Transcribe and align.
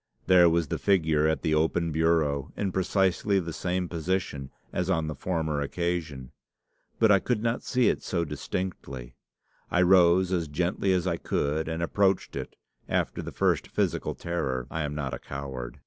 There 0.25 0.49
was 0.49 0.69
the 0.69 0.79
figure 0.79 1.27
at 1.27 1.43
the 1.43 1.53
open 1.53 1.91
bureau, 1.91 2.51
in 2.57 2.71
precisely 2.71 3.39
the 3.39 3.53
same 3.53 3.87
position 3.87 4.49
as 4.73 4.89
on 4.89 5.05
the 5.05 5.13
former 5.13 5.61
occasion. 5.61 6.31
But 6.97 7.11
I 7.11 7.19
could 7.19 7.43
not 7.43 7.61
see 7.61 7.87
it 7.87 8.01
so 8.01 8.25
distinctly. 8.25 9.13
I 9.69 9.83
rose 9.83 10.31
as 10.31 10.47
gently 10.47 10.91
as 10.91 11.05
I 11.05 11.17
could, 11.17 11.67
and 11.67 11.83
approached 11.83 12.35
it, 12.35 12.55
after 12.89 13.21
the 13.21 13.31
first 13.31 13.67
physical 13.67 14.15
terror. 14.15 14.65
I 14.71 14.81
am 14.81 14.95
not 14.95 15.13
a 15.13 15.19
coward. 15.19 15.77